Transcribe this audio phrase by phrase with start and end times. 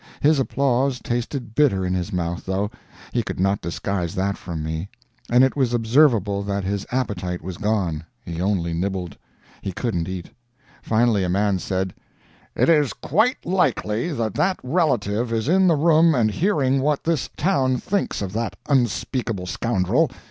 [0.19, 2.71] His applause tasted bitter in his mouth, though;
[3.13, 4.89] he could not disguise that from me;
[5.29, 9.15] and it was observable that his appetite was gone; he only nibbled;
[9.61, 10.31] he couldn't eat.
[10.81, 11.93] Finally a man said,
[12.55, 17.29] "It is quite likely that that relative is in the room and hearing what this
[17.37, 20.09] town thinks of that unspeakable scoundrel.